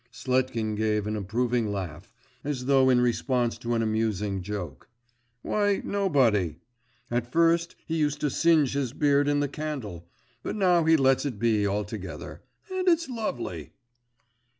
[0.11, 2.11] Sletkin gave an approving laugh,
[2.43, 4.89] as though in response to an amusing joke.
[5.43, 6.55] 'Why, nobody.
[7.11, 10.07] At first he used to singe his beard in the candle
[10.41, 12.41] but now he lets it be altogether.
[12.73, 13.73] And it's lovely!